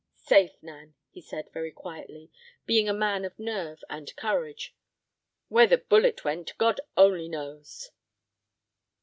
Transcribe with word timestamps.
"Safe, 0.17 0.57
Nan," 0.63 0.95
he 1.11 1.21
said, 1.21 1.51
very 1.53 1.71
quietly, 1.71 2.31
being 2.65 2.89
a 2.89 2.91
man 2.93 3.23
of 3.23 3.37
nerve 3.37 3.83
and 3.87 4.15
courage; 4.15 4.73
"where 5.47 5.67
the 5.67 5.77
bullet 5.77 6.23
went, 6.25 6.57
God 6.57 6.81
only 6.97 7.29
knows!" 7.29 7.91